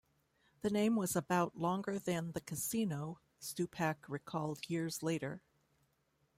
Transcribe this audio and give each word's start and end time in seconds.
"The 0.63 0.71
name 0.71 0.95
was 0.95 1.15
about 1.15 1.55
longer 1.59 1.99
than 1.99 2.31
the 2.31 2.41
casino," 2.41 3.19
Stupak 3.39 3.97
recalled 4.09 4.67
years 4.67 5.03
later. 5.03 5.43